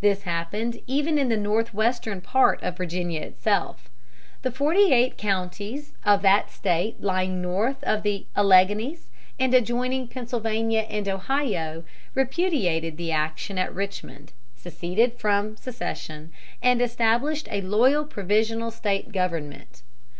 This 0.00 0.22
happened 0.22 0.80
even 0.86 1.18
in 1.18 1.30
the 1.30 1.36
northwestern 1.36 2.20
part 2.20 2.62
of 2.62 2.76
Virginia 2.76 3.20
itself. 3.22 3.90
The 4.42 4.52
forty 4.52 4.92
eight 4.92 5.18
counties 5.18 5.92
of 6.04 6.22
that 6.22 6.48
State 6.48 7.02
lying 7.02 7.42
north 7.42 7.82
of 7.82 8.04
the 8.04 8.26
Alleghanies 8.36 9.08
and 9.36 9.52
adjoining 9.52 10.06
Pennsylvania 10.06 10.86
and 10.88 11.08
Ohio 11.08 11.82
repudiated 12.14 12.96
the 12.96 13.10
action 13.10 13.58
at 13.58 13.74
Richmond, 13.74 14.32
seceded 14.54 15.14
from 15.14 15.56
secession, 15.56 16.30
and 16.62 16.80
established 16.80 17.48
a 17.50 17.60
loyal 17.62 18.04
provisional 18.04 18.70
State 18.70 19.10
government. 19.10 19.82